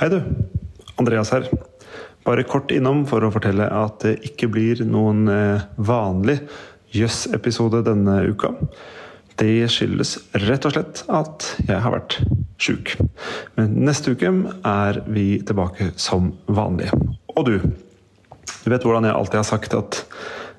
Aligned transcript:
Hei 0.00 0.06
du, 0.08 0.22
Andreas 0.96 1.28
her. 1.34 1.44
Bare 2.24 2.46
kort 2.48 2.70
innom 2.72 3.02
for 3.04 3.20
å 3.20 3.28
fortelle 3.34 3.66
at 3.68 3.98
det 4.00 4.14
ikke 4.30 4.46
blir 4.48 4.80
noen 4.88 5.28
eh, 5.28 5.66
vanlig 5.76 6.38
Jøss-episode 6.96 7.82
denne 7.84 8.14
uka. 8.32 8.54
Det 9.36 9.68
skyldes 9.68 10.14
rett 10.46 10.64
og 10.64 10.72
slett 10.72 11.04
at 11.04 11.50
jeg 11.66 11.84
har 11.84 11.92
vært 11.92 12.16
sjuk. 12.56 12.94
Men 13.60 13.76
neste 13.84 14.16
uke 14.16 14.32
er 14.72 15.02
vi 15.04 15.26
tilbake 15.44 15.92
som 16.00 16.32
vanlig. 16.48 16.88
Og 17.36 17.44
du, 17.50 17.54
du 17.60 18.72
vet 18.72 18.80
hvordan 18.80 19.04
jeg 19.04 19.18
alltid 19.20 19.42
har 19.42 19.50
sagt 19.52 19.80
at 19.82 20.04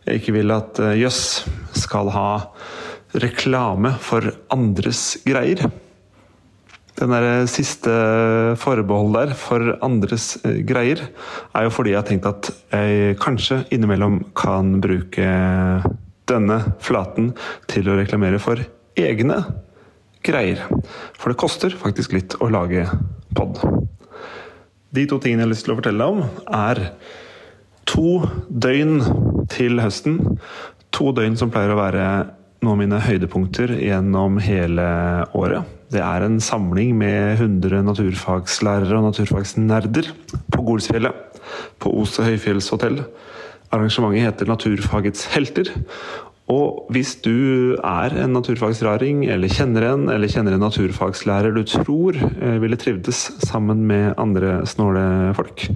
jeg 0.05 0.21
ikke 0.21 0.37
vil 0.37 0.53
at 0.53 0.85
eh, 0.85 0.99
Jøss 1.01 1.47
skal 1.81 2.13
ha 2.13 2.27
reklame 3.17 3.97
for 4.05 4.35
andres 4.53 5.15
greier 5.25 5.65
den 6.99 7.13
der 7.15 7.47
siste 7.49 7.91
forbehold 8.59 9.15
der 9.15 9.33
for 9.37 9.75
andres 9.85 10.35
eh, 10.45 10.61
greier, 10.67 11.07
er 11.55 11.65
jo 11.65 11.73
fordi 11.73 11.93
jeg 11.93 12.01
har 12.01 12.09
tenkt 12.09 12.29
at 12.29 12.51
jeg 12.73 13.17
kanskje 13.21 13.63
innimellom 13.73 14.21
kan 14.37 14.77
bruke 14.83 15.27
denne 16.29 16.59
flaten 16.83 17.31
til 17.71 17.89
å 17.89 17.97
reklamere 17.99 18.39
for 18.41 18.61
egne 18.99 19.39
greier. 20.25 20.61
For 21.17 21.31
det 21.31 21.39
koster 21.41 21.75
faktisk 21.79 22.13
litt 22.15 22.37
å 22.39 22.51
lage 22.51 22.85
pod. 23.35 23.61
De 24.91 25.07
to 25.07 25.17
tingene 25.23 25.45
jeg 25.45 25.47
har 25.47 25.53
lyst 25.53 25.65
til 25.67 25.73
å 25.73 25.79
fortelle 25.79 26.03
deg 26.03 26.13
om, 26.13 26.23
er 26.51 26.83
to 27.89 28.19
døgn 28.47 29.47
til 29.51 29.81
høsten. 29.81 30.19
To 30.91 31.11
døgn 31.15 31.37
som 31.39 31.51
pleier 31.53 31.73
å 31.73 31.79
være 31.79 32.05
noen 32.61 32.75
av 32.75 32.77
mine 32.77 32.97
høydepunkter 33.01 33.71
gjennom 33.81 34.35
hele 34.45 34.83
året. 35.33 35.65
Det 35.91 36.01
er 36.05 36.23
en 36.23 36.37
samling 36.43 36.93
med 36.99 37.39
100 37.39 37.81
naturfagslærere 37.87 38.99
og 38.99 39.07
naturfagsnerder 39.07 40.11
på 40.53 40.65
Golsfjellet, 40.67 41.39
på 41.81 41.93
Ose 42.03 42.27
høyfjellshotell. 42.27 43.01
Arrangementet 43.73 44.27
heter 44.27 44.51
Naturfagets 44.51 45.25
helter, 45.33 45.73
og 46.51 46.91
hvis 46.91 47.13
du 47.23 47.77
er 47.77 48.15
en 48.23 48.33
naturfagsraring, 48.35 49.23
eller 49.31 49.51
kjenner 49.51 49.85
en, 49.91 50.07
eller 50.11 50.31
kjenner 50.31 50.55
en 50.55 50.63
naturfagslærer 50.65 51.55
du 51.55 51.61
tror 51.67 52.17
eh, 52.19 52.57
ville 52.61 52.79
trivdes 52.79 53.23
sammen 53.45 53.85
med 53.87 54.13
andre 54.21 54.59
snåle 54.67 55.03
folk, 55.37 55.67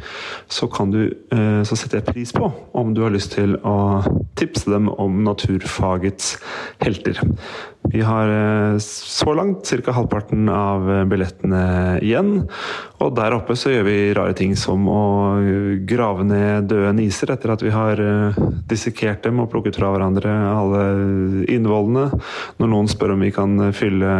så, 0.52 0.68
du, 0.92 1.02
eh, 1.32 1.62
så 1.64 1.80
setter 1.80 2.02
jeg 2.02 2.10
pris 2.10 2.36
på 2.36 2.52
om 2.76 2.94
du 2.96 3.06
har 3.06 3.16
lyst 3.16 3.36
til 3.38 3.56
å 3.64 4.04
tipse 4.40 4.70
dem 4.72 4.90
om 4.92 5.24
naturfagets 5.26 6.36
helter. 6.84 7.22
Vi 7.94 8.02
har 8.02 8.30
eh, 8.30 8.78
så 8.80 9.34
langt 9.34 9.70
ca. 9.86 9.92
halvparten 9.92 10.50
av 10.50 10.88
billettene 11.10 12.00
igjen. 12.04 12.46
Og 13.04 13.14
der 13.18 13.36
oppe 13.36 13.58
så 13.60 13.74
gjør 13.74 13.86
vi 13.88 13.98
rare 14.18 14.36
ting 14.38 14.56
som 14.60 14.88
å 14.90 15.04
grave 15.88 16.26
ned 16.28 16.70
døde 16.72 16.94
niser 16.98 17.34
etter 17.34 17.54
at 17.54 17.64
vi 17.66 17.74
har 17.74 18.02
eh, 18.02 18.40
dissekert 18.70 19.26
dem 19.26 19.42
og 19.44 19.52
plukket 19.54 19.80
fra 19.80 19.92
hverandre 19.94 20.34
alle 20.50 20.86
innvollene. 21.52 22.08
Når 22.62 22.72
noen 22.72 22.90
spør 22.92 23.16
om 23.16 23.26
vi 23.26 23.34
kan 23.36 23.70
fylle 23.76 24.14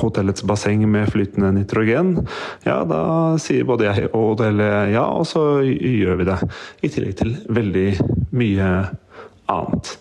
hotellets 0.00 0.44
basseng 0.46 0.86
med 0.90 1.10
flytende 1.12 1.52
nitrogen, 1.54 2.14
ja, 2.64 2.80
da 2.88 3.02
sier 3.42 3.66
både 3.68 3.88
jeg 3.90 4.10
og 4.10 4.34
hotellet 4.34 4.94
ja, 4.94 5.04
og 5.12 5.26
så 5.28 5.60
gjør 5.66 6.20
vi 6.20 6.28
det. 6.30 6.38
I 6.86 6.92
tillegg 6.92 7.18
til 7.20 7.36
veldig 7.52 7.88
mye 8.36 8.70
annet. 9.50 9.96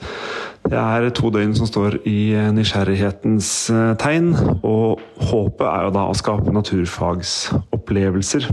Det 0.69 0.77
er 0.77 1.07
to 1.17 1.31
døgn 1.33 1.55
som 1.57 1.65
står 1.65 1.95
i 2.05 2.29
nysgjerrighetens 2.53 3.47
eh, 3.73 3.93
tegn, 3.97 4.35
og 4.61 5.01
håpet 5.31 5.65
er 5.65 5.87
jo 5.87 5.93
da 5.95 6.03
å 6.05 6.17
skape 6.17 6.53
naturfagsopplevelser 6.53 8.45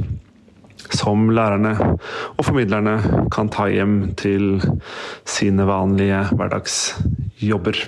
som 0.97 1.27
lærerne 1.35 1.75
og 1.77 2.41
formidlerne 2.41 3.27
kan 3.35 3.51
ta 3.53 3.67
hjem 3.69 4.15
til 4.17 4.63
sine 5.29 5.67
vanlige 5.69 6.23
hverdagsjobber. 6.33 7.85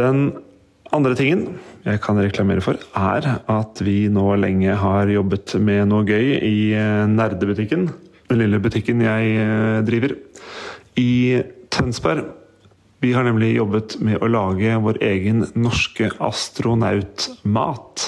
Den 0.00 0.26
andre 0.90 1.14
tingen 1.14 1.46
jeg 1.86 2.02
kan 2.02 2.18
reklamere 2.18 2.64
for, 2.66 2.82
er 2.98 3.30
at 3.38 3.82
vi 3.86 4.08
nå 4.10 4.26
lenge 4.42 4.74
har 4.80 5.10
jobbet 5.12 5.54
med 5.62 5.86
noe 5.92 6.02
gøy 6.08 6.38
i 6.40 6.56
eh, 6.74 7.06
nerdebutikken. 7.14 7.92
Den 8.26 8.42
lille 8.42 8.58
butikken 8.58 9.06
jeg 9.06 9.36
eh, 9.38 9.82
driver. 9.86 10.18
I 10.98 11.44
Tønsberg 11.70 12.42
vi 13.04 13.12
har 13.12 13.26
nemlig 13.26 13.56
jobbet 13.58 13.98
med 14.00 14.22
å 14.24 14.28
lage 14.32 14.78
vår 14.80 14.96
egen 15.04 15.44
norske 15.60 16.08
astronautmat. 16.24 18.04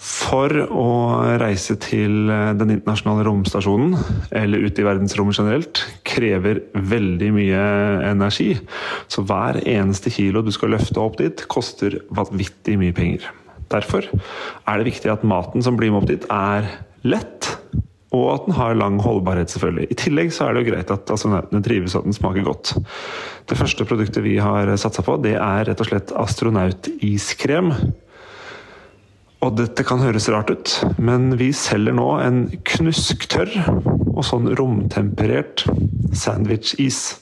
For 0.00 0.50
å 0.74 0.86
reise 1.38 1.76
til 1.78 2.32
den 2.58 2.72
internasjonale 2.74 3.26
romstasjonen, 3.28 3.94
eller 4.34 4.64
ut 4.64 4.80
i 4.80 4.86
verdensrommet 4.86 5.38
generelt, 5.38 5.84
krever 6.08 6.64
veldig 6.74 7.30
mye 7.36 7.62
energi. 8.08 8.54
Så 9.12 9.22
hver 9.28 9.60
eneste 9.62 10.10
kilo 10.14 10.42
du 10.42 10.50
skal 10.56 10.74
løfte 10.74 11.04
opp 11.04 11.20
dit, 11.20 11.46
koster 11.52 12.00
vanvittig 12.16 12.78
mye 12.80 12.96
penger. 12.96 13.28
Derfor 13.70 14.08
er 14.10 14.80
det 14.80 14.88
viktig 14.88 15.14
at 15.14 15.22
maten 15.22 15.62
som 15.62 15.78
blir 15.78 15.92
med 15.92 16.02
opp 16.02 16.10
dit, 16.10 16.26
er 16.26 16.66
lett 17.06 17.52
og 18.10 18.26
at 18.32 18.46
den 18.48 18.56
har 18.58 18.74
lang 18.74 18.98
holdbarhet, 19.02 19.52
selvfølgelig. 19.52 19.86
I 19.90 19.98
tillegg 19.98 20.32
så 20.34 20.48
er 20.48 20.56
det 20.56 20.64
jo 20.64 20.72
greit 20.72 20.90
at 20.90 21.12
astronautene 21.14 21.62
trives 21.62 21.94
og 21.94 22.02
at 22.02 22.08
den 22.08 22.16
smaker 22.16 22.46
godt. 22.46 22.72
Det 23.50 23.58
første 23.58 23.86
produktet 23.86 24.24
vi 24.26 24.36
har 24.42 24.70
satsa 24.82 25.04
på, 25.06 25.14
det 25.22 25.36
er 25.38 25.68
rett 25.68 25.82
og 25.82 25.90
slett 25.90 26.10
astronautiskrem. 26.18 27.70
Og 29.40 29.56
dette 29.56 29.86
kan 29.86 30.02
høres 30.02 30.28
rart 30.28 30.50
ut, 30.52 30.74
men 31.00 31.30
vi 31.40 31.48
selger 31.56 31.94
nå 31.96 32.10
en 32.20 32.42
knusktørr 32.66 33.54
og 33.70 34.22
sånn 34.26 34.50
romtemperert 34.58 35.64
sandwich-is. 36.12 37.20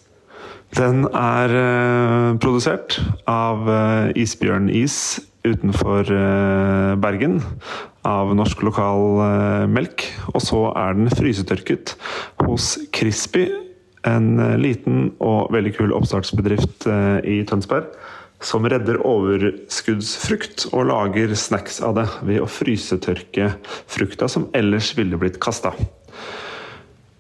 Den 0.77 1.05
er 1.17 1.53
eh, 1.57 2.33
produsert 2.43 2.99
av 3.29 3.69
isbjørn 3.69 4.19
Isbjørnis 4.19 4.99
utenfor 5.47 6.11
eh, 6.13 6.95
Bergen 7.01 7.39
av 8.09 8.33
norsk 8.37 8.63
lokal 8.67 9.23
eh, 9.25 9.65
melk. 9.71 10.07
Og 10.35 10.43
så 10.45 10.63
er 10.79 10.99
den 10.99 11.13
frysetørket 11.13 11.95
hos 12.45 12.77
Crispy, 12.95 13.49
en 14.09 14.39
eh, 14.43 14.57
liten 14.61 15.13
og 15.25 15.53
veldig 15.55 15.75
kul 15.79 15.95
oppstartsbedrift 15.97 16.89
i 17.25 17.43
Tønsberg. 17.49 17.91
Som 18.39 18.69
redder 18.71 19.01
overskuddsfrukt 19.03 20.69
og 20.71 20.87
lager 20.93 21.33
snacks 21.35 21.81
av 21.83 21.97
det 21.97 22.07
ved 22.23 22.45
å 22.45 22.51
frysetørke 22.51 23.51
frukta 23.91 24.29
som 24.31 24.47
ellers 24.55 24.93
ville 24.95 25.19
blitt 25.19 25.41
kasta. 25.43 25.73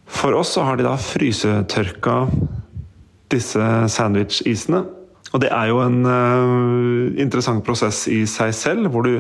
For 0.06 0.37
oss 0.39 0.55
så 0.55 0.62
har 0.67 0.79
de 0.79 0.87
da 0.87 0.95
frysetørka 0.95 2.21
disse 3.35 3.67
sandwich-isene 3.93 4.85
og 5.33 5.43
det 5.43 5.50
er 5.53 5.71
jo 5.71 5.81
en 5.84 5.99
uh, 6.09 7.19
interessant 7.21 7.65
prosess 7.66 8.06
i 8.11 8.22
seg 8.31 8.55
selv, 8.56 8.89
hvor 8.93 9.05
du 9.05 9.19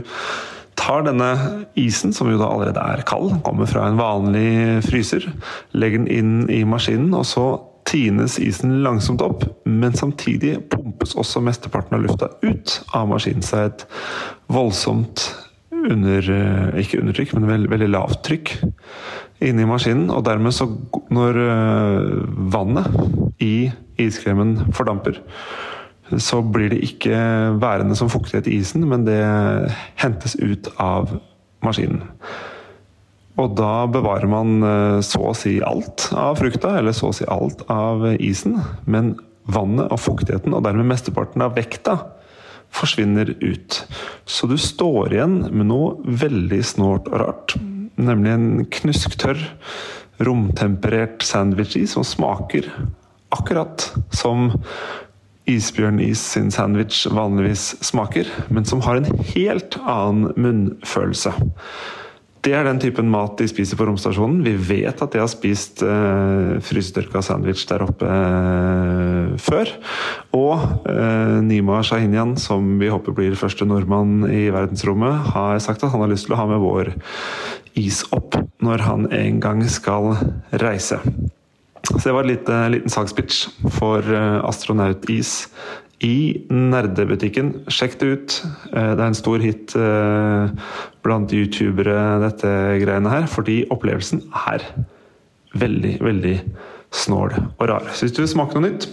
tar 0.78 1.02
denne 1.04 1.32
isen, 1.78 2.14
som 2.14 2.30
jo 2.30 2.38
da 2.40 2.48
allerede 2.48 2.82
er 2.82 3.04
kald, 3.08 3.40
kommer 3.46 3.68
fra 3.68 3.88
en 3.88 3.98
vanlig 3.98 4.84
fryser, 4.86 5.26
legger 5.74 6.04
den 6.04 6.12
inn 6.12 6.36
i 6.52 6.62
maskinen, 6.68 7.10
og 7.18 7.26
så 7.28 7.48
tines 7.88 8.36
isen 8.42 8.80
langsomt 8.84 9.22
opp, 9.24 9.44
men 9.64 9.96
samtidig 9.96 10.58
pumpes 10.72 11.14
også 11.18 11.42
mesteparten 11.44 11.96
av 11.96 12.04
lufta 12.04 12.30
ut 12.44 12.74
av 12.96 13.08
maskinen. 13.10 13.44
Så 13.44 13.62
er 13.62 13.70
et 13.70 13.86
voldsomt 14.52 15.24
under 15.78 16.30
eh, 16.34 16.80
Ikke 16.82 17.00
undertrykk, 17.00 17.32
men 17.36 17.48
veldig, 17.48 17.70
veldig 17.72 17.90
lavt 17.94 18.20
trykk 18.26 18.52
inni 19.46 19.66
maskinen. 19.68 20.10
Og 20.12 20.24
dermed 20.26 20.52
så 20.56 20.68
Når 21.14 21.40
eh, 21.44 22.08
vannet 22.52 23.40
i 23.40 23.70
iskremen 23.98 24.58
fordamper, 24.76 25.22
så 26.16 26.40
blir 26.42 26.72
det 26.72 26.80
ikke 26.86 27.16
værende 27.60 27.96
som 27.98 28.10
fuktighet 28.12 28.48
i 28.48 28.58
isen, 28.62 28.86
men 28.88 29.04
det 29.06 29.20
hentes 30.00 30.36
ut 30.40 30.70
av 30.80 31.18
maskinen. 31.64 32.04
Og 33.38 33.54
da 33.58 33.86
bevarer 33.90 34.26
man 34.30 34.62
eh, 34.66 34.98
så 35.06 35.28
å 35.30 35.36
si 35.36 35.58
alt 35.62 36.08
av 36.16 36.40
frukta, 36.40 36.74
eller 36.80 36.96
så 36.96 37.10
å 37.10 37.14
si 37.14 37.26
alt 37.30 37.62
av 37.70 38.02
isen. 38.18 38.58
Men 38.90 39.14
vannet 39.48 39.92
og 39.94 40.02
fuktigheten, 40.02 40.56
og 40.56 40.64
dermed 40.66 40.88
mesteparten 40.90 41.44
av 41.44 41.54
vekta, 41.58 42.00
forsvinner 42.74 43.30
ut. 43.40 43.78
Så 44.28 44.48
du 44.50 44.58
står 44.60 45.14
igjen 45.14 45.38
med 45.52 45.70
noe 45.70 45.94
veldig 46.02 46.60
snålt 46.66 47.08
og 47.12 47.22
rart. 47.22 47.54
Nemlig 47.98 48.34
en 48.34 48.48
knusktørr, 48.74 49.40
romtemperert 50.26 51.22
sandwich-is 51.22 51.94
som 51.94 52.04
smaker 52.06 52.66
akkurat 53.34 53.84
som 54.10 54.50
isbjørnis 55.48 56.22
sin 56.34 56.50
sandwich 56.54 57.06
vanligvis 57.10 57.74
smaker, 57.84 58.28
men 58.52 58.66
som 58.68 58.82
har 58.84 59.00
en 59.00 59.08
helt 59.32 59.78
annen 59.84 60.34
munnfølelse. 60.36 61.32
Det 62.44 62.52
er 62.54 62.64
den 62.64 62.78
typen 62.78 63.08
mat 63.10 63.34
de 63.40 63.48
spiser 63.50 63.76
på 63.76 63.88
romstasjonen. 63.88 64.44
Vi 64.46 64.54
vet 64.68 65.00
at 65.02 65.12
de 65.12 65.20
har 65.20 65.30
spist 65.30 65.82
eh, 65.82 66.52
frysetørka 66.62 67.22
sandwich 67.24 67.64
der 67.68 67.82
oppe 67.84 68.06
eh, 68.08 69.32
før. 69.42 69.72
Og 70.38 70.62
eh, 70.88 71.34
Nima 71.44 71.80
Shahinian, 71.82 72.36
som 72.38 72.76
vi 72.78 72.92
håper 72.92 73.16
blir 73.16 73.36
første 73.38 73.66
nordmann 73.66 74.22
i 74.30 74.46
verdensrommet, 74.54 75.32
har 75.34 75.58
sagt 75.64 75.82
at 75.82 75.92
han 75.92 76.04
har 76.04 76.12
lyst 76.14 76.28
til 76.28 76.38
å 76.38 76.40
ha 76.40 76.46
med 76.52 76.62
vår 76.62 76.94
is 77.78 78.04
opp 78.14 78.38
når 78.64 78.86
han 78.86 79.10
en 79.14 79.42
gang 79.42 79.64
skal 79.70 80.14
reise. 80.62 81.02
Så 81.86 82.00
det 82.02 82.14
var 82.14 82.24
en 82.24 82.32
liten, 82.32 82.72
liten 82.72 82.92
salgspitch 82.92 83.46
for 83.78 84.04
eh, 84.04 84.38
astronautis 84.44 85.48
i 86.04 86.44
nerdebutikken. 86.50 87.52
Sjekk 87.72 87.98
det 88.00 88.08
ut. 88.12 88.36
Eh, 88.72 88.92
det 88.94 89.02
er 89.02 89.06
en 89.06 89.18
stor 89.18 89.42
hit 89.42 89.74
eh, 89.78 90.52
blant 91.06 91.32
youtubere, 91.34 91.96
dette 92.24 92.52
greiene 92.82 93.12
her. 93.12 93.28
Fordi 93.30 93.62
opplevelsen 93.74 94.26
er 94.48 94.66
veldig, 95.58 95.96
veldig 96.04 96.36
snål 96.94 97.38
og 97.40 97.64
rar. 97.70 97.88
Så 97.92 98.06
hvis 98.06 98.16
du 98.16 98.22
vil 98.22 98.32
smake 98.34 98.56
noe 98.56 98.68
nytt, 98.68 98.88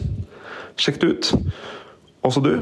sjekk 0.81 1.01
det 1.01 1.11
ut. 1.13 1.31
Også 2.25 2.43
du. 2.43 2.55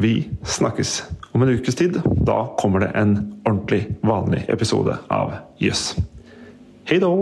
Vi 0.00 0.14
snakkes 0.48 1.02
om 1.36 1.44
en 1.44 1.52
ukes 1.52 1.76
tid. 1.76 2.00
Da 2.24 2.42
kommer 2.60 2.86
det 2.86 2.94
en 2.96 3.18
ordentlig 3.44 3.84
vanlig 4.06 4.46
episode 4.48 4.96
av 5.12 5.36
Jøss. 5.60 5.92
Yes. 5.98 6.06
Hei 6.90 6.96
da! 7.02 7.12